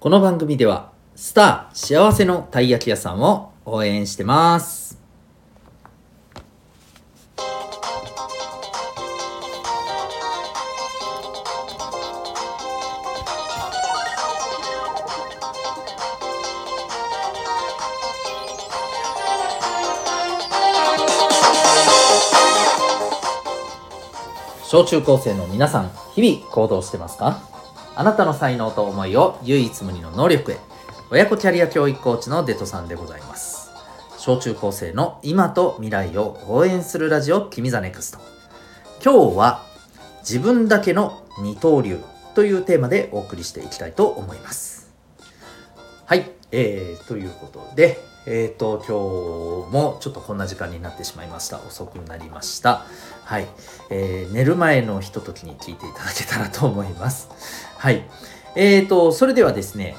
[0.00, 4.96] この番組ではスター幸せのたい焼き屋さんを応援してます。
[24.62, 27.47] 小中高生の皆さん日々行動してますか？
[27.98, 30.58] あなたの才能と思いを唯一無二の能力へ
[31.10, 33.72] 親子キャリア教育コーチのデトさんでございます
[34.18, 38.20] 小中高生の今と未来を応援するラジオ君 the NEXT
[39.04, 39.66] 今日は
[40.20, 41.98] 自分だけの二刀流
[42.36, 44.92] というテーマでお送りしていきたいと思います
[46.06, 47.98] はいえー、ということで
[48.30, 51.60] えーっと、今日もちょっとこんな時間になってしまいました。
[51.66, 52.84] 遅くなりました。
[53.24, 53.46] はい。
[53.88, 57.67] えー、寝る前のひとときに聞いていただけたらと思います。
[57.78, 58.02] はい。
[58.56, 59.96] えっ、ー、と、それではですね、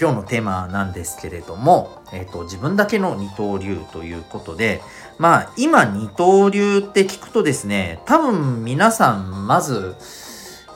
[0.00, 4.80] 今日のテーマなんですけれども、えっ、ー、と、自分だけの二刀流ということで、
[5.18, 9.96] まあ、今二刀流って聞くとですね、多分皆さん、まず、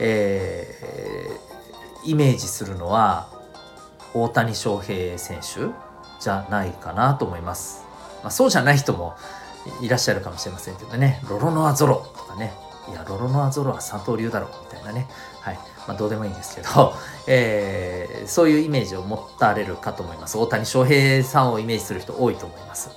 [0.00, 3.28] えー、イメージするのは、
[4.12, 5.72] 大谷翔平選手
[6.20, 7.84] じゃないかなと思います。
[8.24, 9.14] まあ、そうじゃない人も
[9.80, 12.52] いらっしゃるかもしれませんけどね、ロロノアゾロとかね、
[12.90, 15.06] いや、ロロノアゾロは三刀流だろみたいなね、
[15.40, 16.94] はい、まあ、どうでもいいんですけど、
[17.26, 20.38] えー、そういうイメージを持たれるかと思います。
[20.38, 22.90] 大谷翔平さんをイメージする人多いと思います。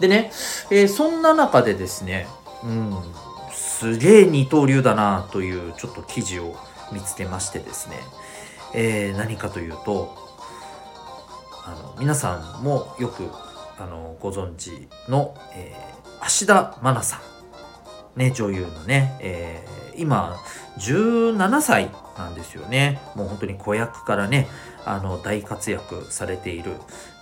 [0.00, 0.32] でね、
[0.70, 2.26] えー、そんな中でですね、
[2.64, 3.14] うん、
[3.52, 6.56] すげえ二刀流だなというちょっと記事を
[6.92, 7.96] 見つけましてですね、
[8.74, 10.16] えー、何かというと、
[11.64, 13.28] あの皆さんもよく
[13.78, 17.20] あのご存知の、えー、芦田愛菜さん、
[18.16, 20.36] ね、女優のね、えー、今
[20.78, 24.48] 17歳なんですよねもう本当に子役からね
[24.84, 26.72] あの大活躍されている、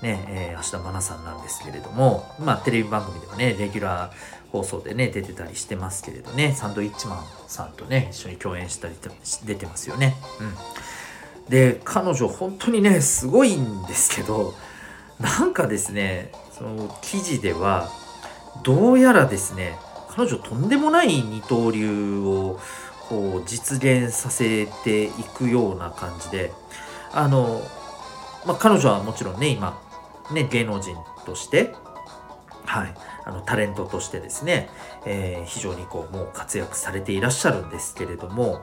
[0.02, 8.94] ねえー、芦田愛菜さんなんですけれども、まあ、テレビ番組ではねレギュラー放送でね出てたりしてますけれどねサンドイッチマンさんとね一緒に共演したり
[9.44, 10.16] 出てますよね。
[10.40, 10.54] うん
[11.50, 14.54] で彼女本当にねすごいんですけど
[15.18, 17.90] なんかですねその記事では
[18.62, 19.76] どうやらですね
[20.20, 22.60] 彼女とんでもない二刀流を
[23.08, 26.52] こう実現させていくような感じで
[27.10, 27.62] あの、
[28.44, 29.80] まあ、彼女はもちろんね今
[30.30, 30.94] ね芸能人
[31.24, 31.74] として
[32.66, 32.94] はい
[33.24, 34.68] あのタレントとしてですね、
[35.06, 38.62] えー、非常にこうもう活躍されていらっしゃるんですけれども、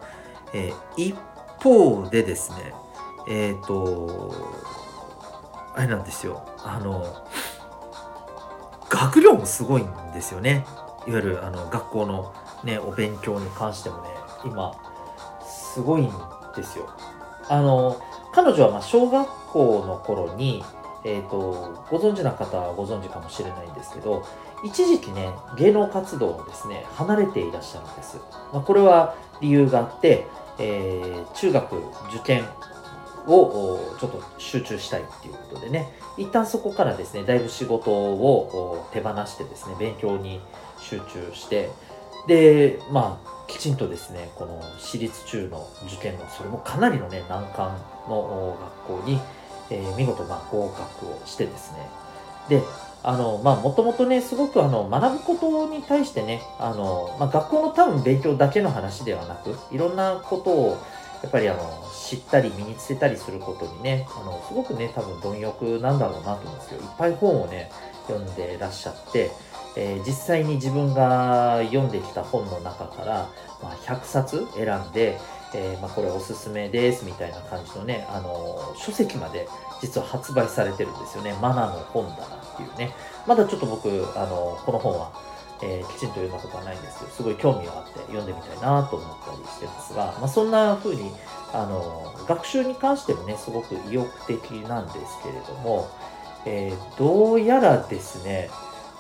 [0.54, 1.16] えー、一
[1.64, 2.74] 方でですね
[3.28, 4.32] えっ、ー、と
[5.76, 7.28] あれなんですよあの
[8.90, 10.64] 学業もすごいんですよね。
[11.08, 14.10] いわゆるあの学校のねお勉強に関してもね
[14.46, 14.74] 今
[15.46, 16.12] すごいん
[16.56, 16.90] ですよ。
[17.50, 18.02] あの
[18.34, 20.64] 彼女はま小学校の頃に
[21.04, 24.26] えーと、ご存知な方はご存知かもしれないんですけど
[24.66, 28.18] 一時期ね芸能活動をですね離れていらっしゃるんです、
[28.52, 30.28] まあ、これは理由があって、
[30.60, 31.78] えー、中学
[32.14, 32.44] 受験
[33.26, 40.42] をちょっと集中したいっていうことでね一旦そこからですねだいぶ仕事を手放してですね勉強に
[40.90, 41.70] 集中して
[42.28, 47.78] でまあきちんとですねこの私立中の受験のそれもかなりのね難関
[48.10, 49.20] の学校に、
[49.70, 51.90] えー、見事まあ合格をしてですね。
[52.50, 52.62] で
[53.04, 60.78] あのまあもともとねすごくあの学ぶことに対してねあの、まあ、学校の多分勉強だけの話ではなくいろんなことを
[61.24, 66.82] やっぱりあの知ったり身につけたりすることにねあのすごくね多分貪欲なんだろうなと思うんですよ。
[66.82, 67.72] いっぱい本をね
[68.08, 69.32] 読んでらっしゃって、
[69.76, 73.30] えー、実際に自分が読んできた本の中から、
[73.62, 75.20] まあ、100冊選んで、
[75.54, 79.48] えー、まあ、これおすすめですみたいな感じのねあの書籍まで
[79.82, 81.34] 実は発売されてるんですよね。
[81.42, 82.94] マナーの本棚っていうね。
[83.28, 85.12] まだちょっと僕あのこの本は
[85.62, 91.12] えー、きちんと読んだことはないんですけど、すごい興味があって読んでみたいなと思ったりしてますが、まあ、そんな風に、
[91.54, 95.90] あの、学習に関してもね、すごく意欲的なんですけれども、
[96.46, 98.50] えー、どうやらですね、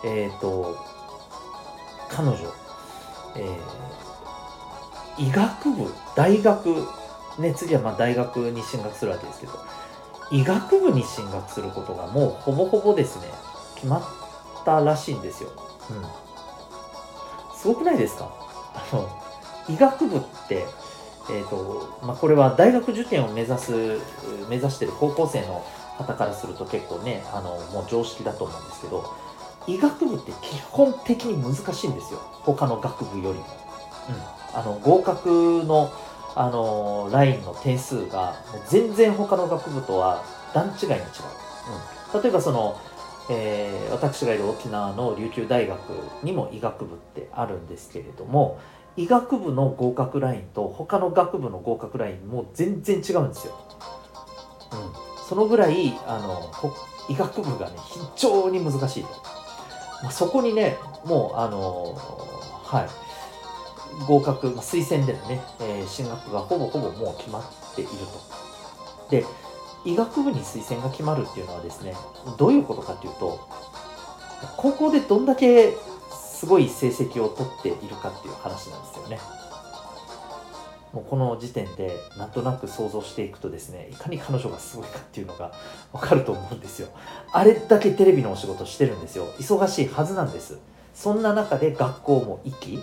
[0.04, 0.78] えっ、ー、と、
[2.10, 2.38] 彼女、
[3.36, 6.88] えー、医学部、大学、
[7.40, 9.54] ね、次はまあ大学に進学するわけですけど、
[10.32, 13.28] 医学部に進学することがもうほぼほぼですね、
[13.76, 14.04] 決まっ
[14.66, 15.50] たらしいんですよ。
[15.92, 16.06] うん。
[17.56, 18.32] すごくないですか？
[18.76, 19.10] あの
[19.68, 20.66] 医学部って、
[21.30, 24.00] えーとまあ、これは大学受験を目指す
[24.48, 25.66] 目指してる高校生の
[25.98, 29.04] 方からすると結構ねあのもう常識だと思うんですけど
[29.68, 32.20] 医学部って基本的に難しいんですよ。
[32.44, 33.46] 他の学部よりも。
[34.10, 35.92] うん、あの合格の
[36.40, 40.24] あのラインの点数がもう全然他の学部とは
[40.54, 41.00] 段違いに違う、
[42.14, 42.80] うん、例えばその、
[43.32, 45.80] えー、私がいる沖縄の琉球大学
[46.22, 48.60] にも医学部ってあるんですけれども
[48.96, 53.60] 医学部の合格ラインと他の学部の合格ラインも全然違うんですよ、
[54.74, 56.52] うん、そのぐらいあの
[57.10, 59.10] 医学部がね非常に難しいと、
[60.04, 61.96] まあ、そこにねもうあの
[62.64, 63.08] はい
[64.06, 69.10] 合格、まあ、推薦でのね、えー、進学がほぼほぼもう決まっていると。
[69.10, 69.26] で、
[69.86, 71.96] 医学部に推薦が決まるっていうのはですね、
[72.38, 73.48] どういうことかっていうと、
[74.58, 75.76] 高校でどんだけ
[76.12, 79.20] すごい成績を取っているかっていう話なんですよね。
[80.98, 85.54] もうこの時点でなんとなく想像していくとですねいかに彼女がすごいかっていうのが
[85.94, 86.88] わかると思うんですよ。
[87.32, 89.28] あれだけテレビのお仕事してるんですよ。
[89.38, 90.58] 忙しいはずなんです。
[90.96, 92.80] そんな中で学校も行き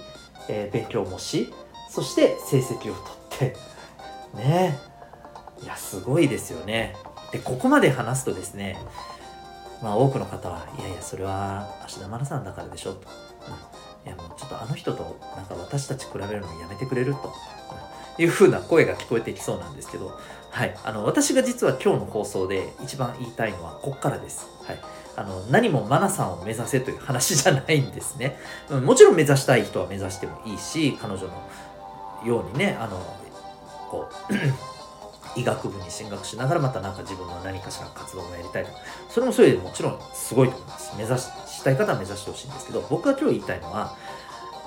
[0.48, 1.52] えー、勉強もし
[1.88, 2.94] そして成績を
[3.38, 3.56] 取って
[4.36, 4.78] ね。
[5.62, 6.94] いやすごいですよね。
[7.32, 8.76] でここまで話すとですね
[9.82, 13.08] まあ多くの方はいやいやそれは芦田愛菜さんだからでしょと、
[14.04, 17.32] うん、いやもうちょっとあの人となんか私たち比べるのやめてくれると、
[18.18, 20.18] いうふうな声が聞こえてきそうなんですけど
[20.54, 20.74] はい。
[20.84, 24.46] あの私が実は今日の放送で一番言いたいのはこっからです。
[24.64, 24.78] はい。
[25.16, 28.36] あの何もマナさんを目指せという話じゃないんですね、
[28.68, 31.28] もちろん目指したい人は目指してもいいし彼女の
[32.24, 32.98] ようにねあの
[33.88, 38.78] こう 医学部に進学しながらまた何か自分の何かしら活動もやりたいとか
[39.08, 40.96] それもそれでもちろんすごいと思います。
[40.96, 43.96] 目指したい方は目指してほしいんですけど僕が今日言いたいのは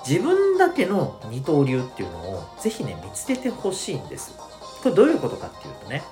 [0.08, 4.34] 自分だけの二刀流っていうのをぜひね見つけてほしいんです。
[4.84, 6.04] これどういうことかっていうとね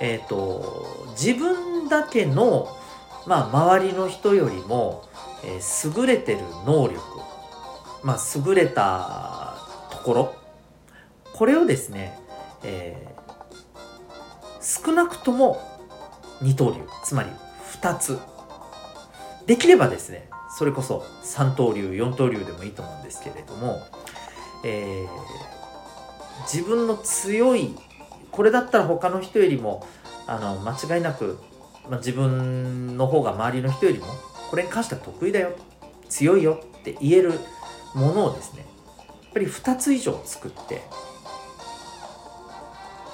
[0.00, 2.76] えっ、ー、と自分だけの
[3.26, 5.04] まあ、周りの人よりも、
[5.44, 7.00] えー、優れてる能力、
[8.02, 9.56] まあ、優れた
[9.90, 10.34] ところ
[11.32, 12.18] これをですね、
[12.64, 15.60] えー、少なくとも
[16.40, 17.30] 二刀流つまり
[17.80, 18.18] 2つ。
[19.46, 23.80] できればですねそれこそ三刀流四刀流でもいいと思うんですけれども、
[24.64, 27.74] えー、自分の強い
[28.30, 29.86] これだったら他の人よりも
[30.26, 31.38] あの間違いなく
[31.90, 34.06] まあ、自分の方が周りの人よりも
[34.48, 35.52] これに関しては得意だよ
[36.08, 37.32] 強いよって言える
[37.94, 40.82] ものをですねやっぱり2つ以上作って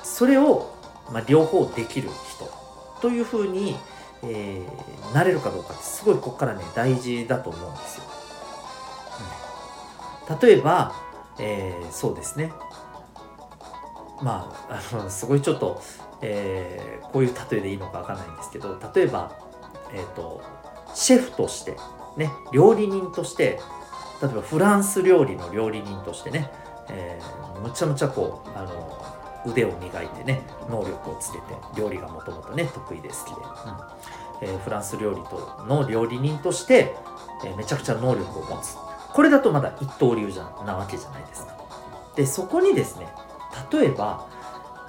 [0.03, 0.75] それを、
[1.11, 2.51] まあ、両方できる人
[3.01, 3.77] というふうに、
[4.23, 8.05] えー、なれるかどうかってすごいここからね大事だと思うんですよ。
[10.31, 10.93] うん、例えば、
[11.39, 12.53] えー、そうですね
[14.23, 15.81] まああのすごいちょっと
[16.23, 19.33] えー、こういう例えでいいのかわかんないんですけど例えば、
[19.93, 20.43] えーと、
[20.95, 21.77] シェフとして
[22.17, 23.61] ね料理人として
[24.23, 26.51] 例えばフランス料理の料理人としてね、
[26.89, 28.86] えー、むちゃむちゃこうあの
[29.47, 31.45] 腕を磨いてね能力をつけて
[31.77, 33.77] 料理がもともとね得意で好きで、うん。
[34.43, 36.95] えー、フランス料理との料理人として、
[37.45, 38.77] えー、めちゃくちゃ能力を持つ。
[39.13, 41.57] これだとまだ一刀流じゃなわけじゃないですか。
[42.17, 43.09] でそこにですね
[43.73, 44.27] 例えば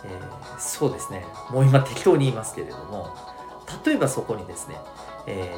[0.04, 3.16] えー、そうですねもう今適当に言いますけれども
[3.86, 4.76] 例えばそこにですね、
[5.26, 5.54] え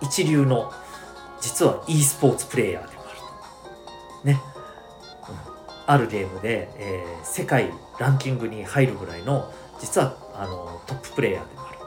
[0.00, 0.72] ー、一流の
[1.40, 3.18] 実は e スポーツプレイヤーでもある
[4.22, 4.26] と。
[4.26, 4.40] ね、
[5.28, 5.36] うん、
[5.86, 11.78] あるゲームで、えー、世界ランキングに入るぐらいの実はあのトッププレイヤーでもある。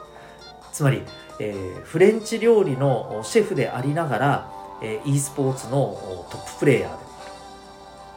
[0.72, 1.02] つまり、
[1.40, 4.52] えー、フレンチ料理のシェフでありながら、
[4.82, 7.24] えー、e スポーツのトッププレイヤーでもあ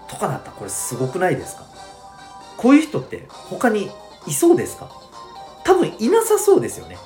[0.08, 0.12] る。
[0.12, 1.66] とかだったらこれすごくないですか？
[2.56, 3.90] こういう人って他に
[4.28, 4.90] いそうですか？
[5.64, 6.98] 多分いなさそうですよね。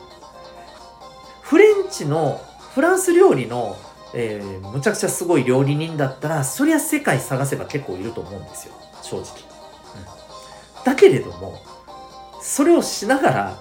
[1.42, 2.40] フレンチの
[2.74, 3.76] フランス料理の、
[4.14, 8.74] えー、むちゃくちゃすごい料理人だったらそりゃ世界探せば結構いると思うんですよ。
[9.02, 9.26] 正直、
[10.84, 11.60] だけれども
[12.42, 13.60] それをしながら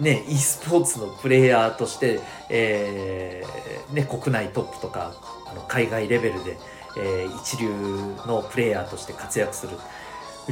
[0.00, 5.14] ね e スポーツのプレイヤーとして、えーね、国内トップとか
[5.46, 6.58] あの海外レベルで、
[6.96, 7.68] えー、一流
[8.26, 9.76] のプレイヤーとして活躍する。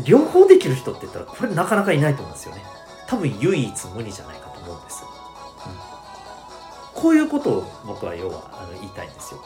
[0.05, 2.63] 両方できる人って言ったらこれなかなかいないと思うんですよね。
[3.07, 5.05] 多分唯一無二じゃないかと思うんです、
[5.67, 9.45] うん、こういうことを僕は要はあの言いたいんですよ。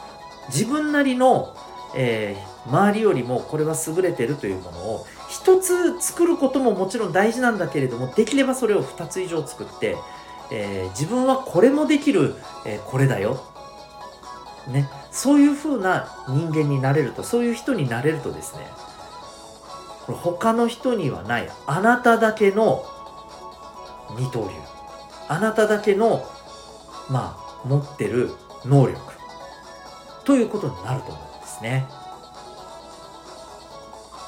[0.48, 1.56] 自分なりの、
[1.96, 5.06] えー、周りよりもこれは優れてるというものを
[5.46, 9.96] 一つ作ることももちろん大事なんだけれどもできればそれを2つ以上作って、
[10.50, 12.34] えー、自分はこれもできる、
[12.66, 13.40] えー、これだよ。
[14.66, 18.66] ね、そういうふうな人間になれるとそういう人になれるとですね
[20.04, 21.48] これ他の人にはない。
[21.66, 22.84] あなただけの
[24.18, 24.54] 二刀流。
[25.28, 26.26] あなただけの
[27.08, 28.32] まあ持ってる
[28.64, 28.98] 能力。
[30.24, 31.86] ということになると思うんですね。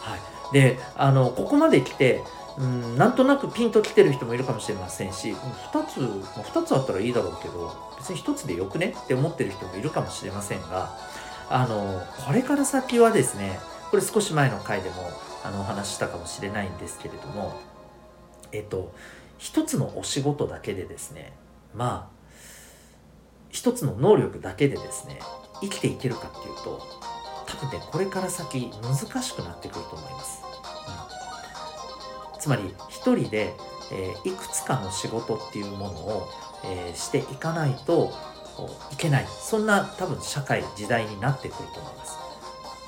[0.01, 2.23] はい、であのここまで来て
[2.59, 5.33] うんなんとなくピンときてる人もいるかもしれませんし
[5.73, 8.95] 2つ2つあったらいいだろうけど別に1つでよくね？
[8.99, 10.97] って思ってる人もいるかもしれませんが
[11.51, 13.59] あのこれから先はですね
[13.91, 14.97] これ少し前の回でも
[15.45, 17.59] あのお話ししたかもしれないんですけれども
[18.53, 18.93] えっと
[19.39, 21.33] 一つのお仕事だけでですね
[21.75, 22.19] まあ
[23.51, 25.21] 一つの能力だけでですね
[25.61, 26.83] 生きていけるかっていうと
[27.49, 30.43] 多分ねこれから先難しくなってくると思います、
[32.35, 33.55] うん、つまり一人で、
[33.91, 36.29] えー、いくつかの仕事っていうものを、
[36.65, 38.13] えー、していかないと
[38.93, 39.27] いけない。
[39.29, 42.19] そんな多分社会時代になってくると思います。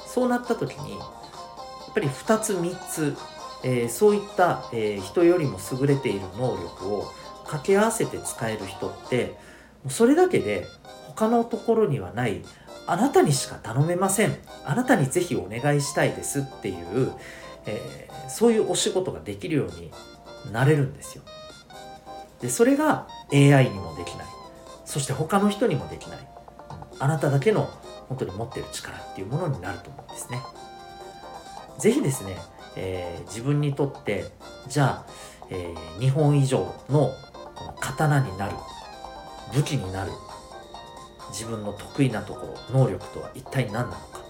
[0.07, 3.17] そうなった時にやっぱり2つ3つ、
[3.63, 7.13] えー、そういった、えー、人よりも優れている能力を
[7.45, 9.37] 掛け合わせて使える人って
[9.89, 10.67] それだけで
[11.09, 12.43] 他のところにはない
[12.91, 14.37] あなたにしか頼めません。
[14.65, 17.13] あなたにぜひお願いしたいですっていう、
[17.65, 19.93] えー、そういうお仕事ができるように
[20.53, 21.23] なれるんですよ。
[22.41, 24.27] でそれが AI にもできない。
[24.85, 26.19] そして他の人にもできない。
[26.99, 27.71] あなただけの
[28.09, 30.43] 本当に持ってる力っていうものになると思うんですね。
[31.79, 32.39] 是非ですね、
[32.75, 34.25] えー、自分にとって
[34.67, 35.13] じゃあ、
[35.49, 37.13] えー、日本以上の
[37.55, 38.57] この刀になる
[39.55, 40.11] 武器になる
[41.31, 44.21] 自分の得意なところ能力とは一体何なのか。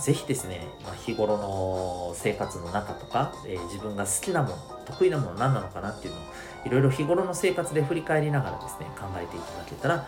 [0.00, 6.22] 是非ですね、まあ、日頃の生活の中とか、えー、自分が好きなもの得意なもの何なのかなっていうのを
[6.64, 9.98] いろいろ日頃の生活で振り返りながらですね考えていただけたらい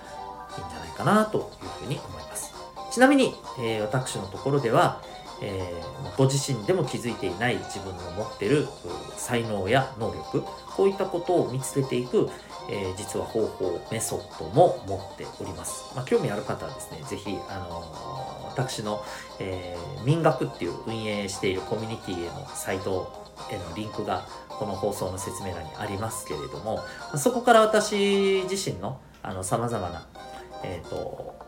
[0.60, 2.54] いんじゃないかなというふうに思います。
[2.90, 5.00] ちなみに、えー、私のところでは、
[5.42, 8.66] えー、ご自身でも気づいていない自分の持ってる
[9.16, 10.44] 才能や能力
[10.76, 12.28] こういったことを見つけていく、
[12.70, 19.04] えー、実は方法メソッドも持っております、まあ、興味ある方はですね是非あの私の、
[19.40, 26.78] え民学っていう運営しているコミュニティへのサイトへのリンクがこの放送の説明欄にありますけれども
[27.16, 29.00] そこから私自身の
[29.42, 30.06] さまざまな、
[30.62, 31.43] えーと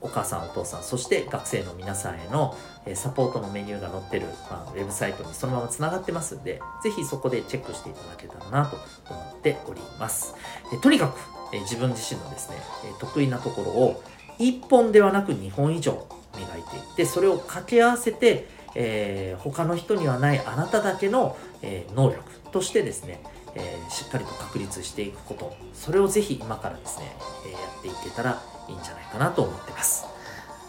[0.00, 2.56] お母さんお父さんそして学生の皆さんへの
[2.94, 8.76] サポートのメニューが載ってる、まあ、ウェブサイトにそのままつながってますんで是非そこでチェックしていただけたらなと
[9.10, 10.34] 思っております。
[10.82, 11.18] とにかく
[11.52, 12.56] 自分自身のですね
[13.00, 14.02] 得意なところを
[14.38, 23.20] 1本ではなく2本以上磨いていってそれを掛け合わせて、えー、他の人にはないあなただけの、えー、能力としてですね
[23.54, 25.56] えー、しっかりと確立していくこと。
[25.74, 27.12] それをぜひ今からですね、
[27.46, 30.06] え、やっていけたらいいんじゃないかなと思ってます。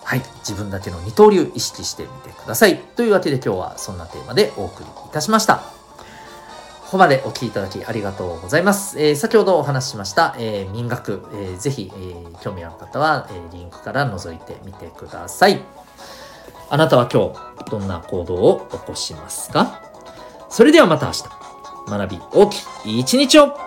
[0.03, 0.22] はい。
[0.39, 2.77] 自分だけの二刀流意識してみてください。
[2.77, 5.58] というわけで今日はそんなテーマでお送りいたしました。
[5.58, 5.63] こ
[6.91, 9.00] こまでお聴きいただきありがとうございます。
[9.00, 15.62] えー、先ほどお話ししました、えー、民学、えー、ぜひ、えー、興味ある方は、えー、リンクから覗いてみてください。
[16.70, 19.81] あなたは今日どんな行動を起こしますか？
[20.50, 21.24] それではまた明日。
[21.88, 23.58] 学び大きい一日を